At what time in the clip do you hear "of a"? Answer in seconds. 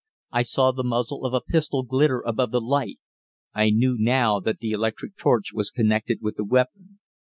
1.27-1.41